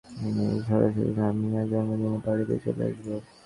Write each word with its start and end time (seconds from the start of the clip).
আমি 0.19 0.29
সরাসরি 0.67 1.11
রামিয়ার 1.17 1.65
জন্মদিনের 1.71 2.21
পার্টিতে 2.25 2.55
চলে 2.65 2.83
আসব। 2.89 3.07